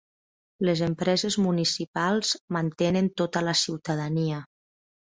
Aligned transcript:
Les 0.69 0.79
empreses 0.87 1.37
municipals 1.43 2.33
mantenen 2.59 3.13
tota 3.23 3.47
la 3.49 3.57
ciutadania. 3.67 4.45